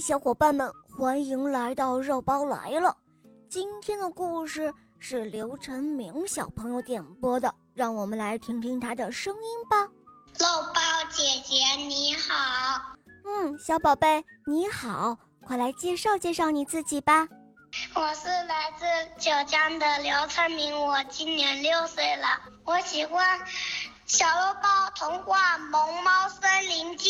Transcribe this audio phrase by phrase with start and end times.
[0.00, 2.96] 小伙伴们，欢迎来到肉包来了。
[3.48, 9.82] 今天的故事是刘晨明小朋友点播的，让我们来听听他的声音吧。
[10.38, 10.80] 肉包
[11.10, 17.26] 姐姐你好，嗯，小宝贝你好，快来介绍介绍你自己吧。
[17.94, 18.84] 我是来自
[19.18, 22.26] 九江的刘晨明，我今年六岁了，
[22.64, 23.38] 我喜欢
[24.06, 27.08] 《小肉包童话萌猫森林记》。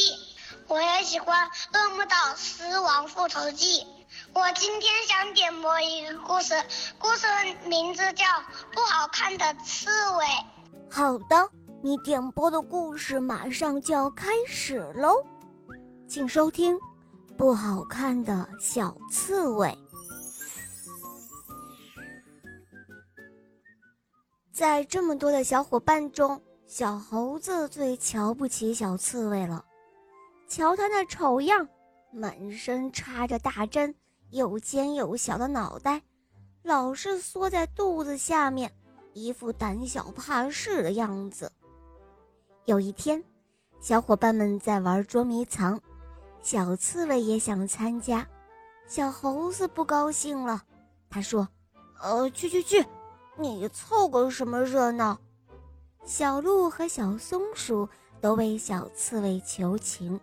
[0.68, 3.80] 我也喜欢《恶魔岛狮王复仇记》。
[4.34, 6.54] 我今天想点播一个故事，
[6.98, 7.26] 故事
[7.64, 8.24] 名字叫
[8.74, 9.88] 《不好看的刺
[10.18, 10.24] 猬》。
[10.90, 11.48] 好的，
[11.82, 15.24] 你点播的故事马上就要开始喽，
[16.06, 16.76] 请收听
[17.34, 19.68] 《不好看的小刺猬》。
[24.52, 29.64] 在这么多的小伙伴中，小猴子最瞧不起小刺猬了。
[30.48, 31.68] 瞧他那丑样，
[32.10, 33.94] 满身插着大针，
[34.30, 36.02] 又尖又小的脑袋，
[36.62, 38.72] 老是缩在肚子下面，
[39.12, 41.52] 一副胆小怕事的样子。
[42.64, 43.22] 有一天，
[43.78, 45.78] 小伙伴们在玩捉迷藏，
[46.40, 48.26] 小刺猬也想参加，
[48.86, 50.62] 小猴子不高兴了，
[51.10, 51.46] 他说
[52.00, 52.82] ：“呃，去去去，
[53.36, 55.18] 你凑个什么热闹？”
[56.04, 57.86] 小鹿和小松鼠
[58.18, 60.18] 都为小刺猬求情。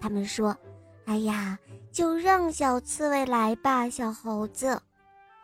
[0.00, 0.56] 他们说
[1.04, 1.58] ：“哎呀，
[1.92, 4.80] 就让小刺猬来吧，小猴子。”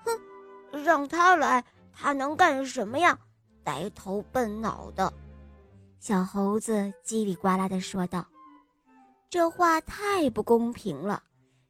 [0.04, 3.16] 哼，让他来，他能干什么呀？
[3.62, 5.12] 呆头笨脑的。
[6.00, 6.72] 小猴子
[7.04, 8.24] 叽里呱啦地说道
[9.28, 11.22] ：“这话太不公平了。”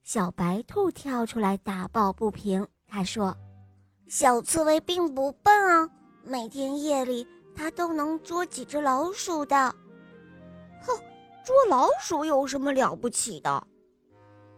[0.05, 3.37] 小白兔跳出来打抱不平，他说
[4.09, 5.91] ：“小刺猬并不笨啊，
[6.23, 9.75] 每天夜里它都能捉几只老鼠的。”
[11.47, 11.55] 哼。
[11.55, 13.66] 捉老鼠有什么了不起的？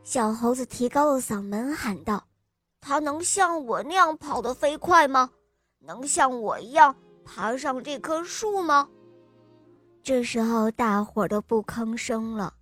[0.03, 2.25] 小猴子提高了嗓门喊道
[2.81, 5.31] ：“它能像我那样跑得飞快吗？
[5.81, 8.89] 能像我一样爬上这棵树吗？”
[10.03, 12.55] 这时候，大伙儿都不吭声了。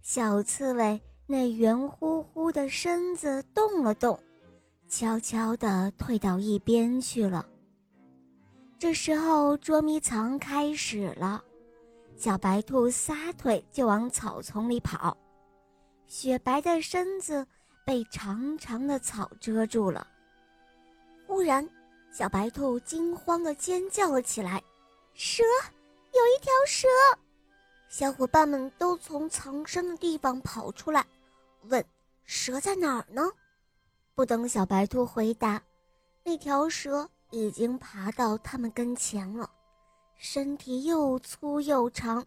[0.00, 4.18] 小刺猬那圆乎乎的身子动了动，
[4.88, 7.44] 悄悄地退到一边去了。
[8.78, 11.42] 这时候，捉迷藏开始了。
[12.16, 15.16] 小白兔撒腿就往草丛里跑，
[16.06, 17.46] 雪白的身子
[17.84, 20.06] 被长长的草遮住了。
[21.26, 21.68] 忽然，
[22.12, 24.62] 小白兔惊慌地尖叫了起来
[25.12, 25.42] ：“蛇！
[26.12, 26.86] 有一条蛇！”
[27.90, 31.04] 小伙伴们都从藏身的地方跑出来，
[31.64, 31.84] 问
[32.24, 33.22] ：“蛇在哪儿呢？”
[34.14, 35.60] 不等小白兔回答，
[36.22, 39.50] 那条蛇已经爬到他们跟前了。
[40.16, 42.24] 身体又粗又长，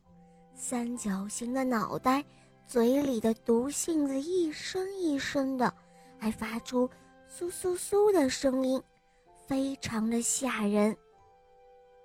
[0.53, 2.23] 三角形的脑袋，
[2.67, 5.73] 嘴里的毒信子一声一声的，
[6.17, 6.89] 还发出
[7.29, 8.81] 簌簌簌的声音，
[9.47, 10.95] 非常的吓人。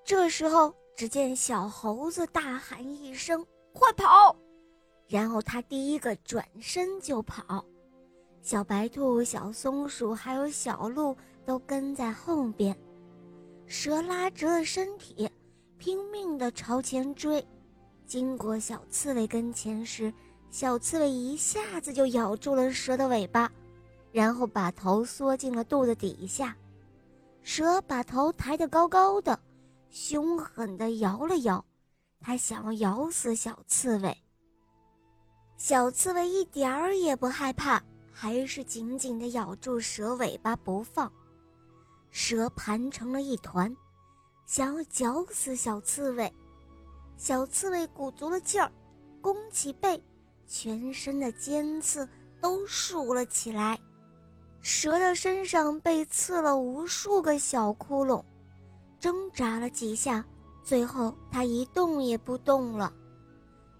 [0.04, 4.34] 这时候，只见小猴子大喊一声：“快跑！”
[5.06, 7.64] 然后他第一个转身就跑，
[8.40, 12.76] 小白兔、小松鼠还有小鹿都跟在后边，
[13.66, 15.30] 蛇拉直了身体。
[15.82, 17.44] 拼命地朝前追，
[18.06, 20.14] 经过小刺猬跟前时，
[20.48, 23.50] 小刺猬一下子就咬住了蛇的尾巴，
[24.12, 26.56] 然后把头缩进了肚子底下。
[27.42, 29.36] 蛇把头抬得高高的，
[29.90, 31.64] 凶狠地摇了摇，
[32.20, 34.16] 它想要咬死小刺猬。
[35.56, 37.82] 小刺猬一点儿也不害怕，
[38.12, 41.12] 还是紧紧地咬住蛇尾巴不放。
[42.12, 43.76] 蛇盘成了一团。
[44.52, 46.30] 想要绞死小刺猬，
[47.16, 48.70] 小刺猬鼓足了劲儿，
[49.22, 49.98] 弓起背，
[50.46, 52.06] 全身的尖刺
[52.38, 53.80] 都竖了起来。
[54.60, 58.22] 蛇的身上被刺了无数个小窟窿，
[59.00, 60.22] 挣扎了几下，
[60.62, 62.92] 最后它一动也不动了。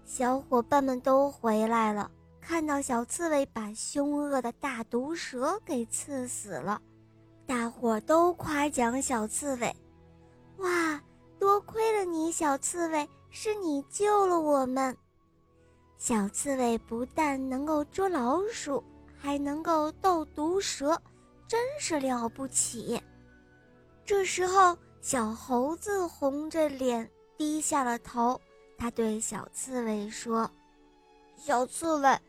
[0.05, 2.09] 小伙伴们都回来了，
[2.41, 6.81] 看到小刺猬把凶恶的大毒蛇给刺死了，
[7.45, 9.71] 大伙都夸奖小刺猬。
[10.57, 11.01] 哇，
[11.39, 14.95] 多亏了你，小刺猬，是你救了我们。
[15.97, 18.83] 小刺猬不但能够捉老鼠，
[19.17, 21.01] 还能够斗毒蛇，
[21.47, 23.01] 真是了不起。
[24.05, 28.39] 这时候，小猴子红着脸低下了头，
[28.77, 30.49] 他对小刺猬说
[31.37, 32.19] ：“小刺猬，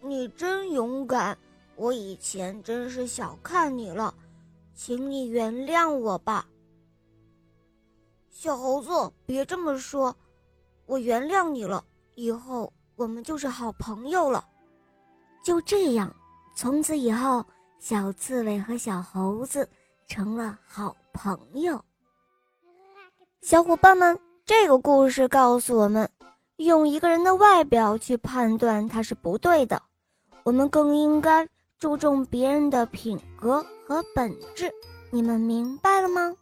[0.00, 1.38] 你真勇敢，
[1.76, 4.12] 我以前真是小看你了，
[4.74, 6.46] 请你原谅我吧。”
[8.30, 8.90] 小猴子，
[9.26, 10.16] 别这么说，
[10.86, 11.84] 我原谅你了。
[12.14, 14.44] 以后我们就是好朋友了。
[15.44, 16.14] 就这样，
[16.54, 17.44] 从此以后，
[17.78, 19.68] 小刺猬和小猴子
[20.06, 21.82] 成了好朋友。
[23.42, 26.08] 小伙伴们，这个故事告诉我们，
[26.56, 29.82] 用一个人的外表去判断他是不对的，
[30.44, 31.48] 我们更应该
[31.78, 34.72] 注重别人的品格和本质。
[35.10, 36.34] 你们明白了吗？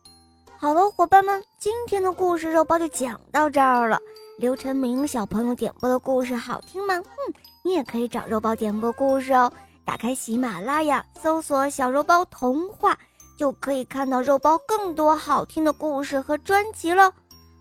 [0.61, 3.97] 好了，伙伴们，今天的故事肉包就讲到这儿了。
[4.39, 6.95] 刘晨明小朋友点播的故事好听吗？
[6.97, 9.53] 嗯，你也可以找肉包点播故事哦。
[9.85, 12.99] 打开喜马拉雅，搜索“小肉包童话”，
[13.39, 17.13] 就可以看到肉包更多好听的故事和专辑了。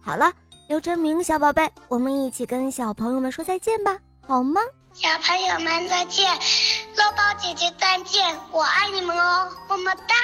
[0.01, 0.33] 好了，
[0.67, 3.95] 刘晨明小宝贝，我们一起跟小朋友们说再见吧，
[4.25, 4.59] 好吗？
[4.93, 6.33] 小朋友们再见，
[6.95, 10.15] 肉包姐姐再见，我爱你们哦，么么哒。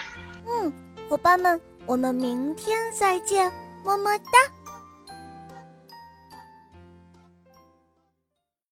[0.47, 0.73] 嗯，
[1.07, 1.61] 伙伴们。
[1.85, 3.51] 我们明天再见，
[3.83, 4.62] 么么哒。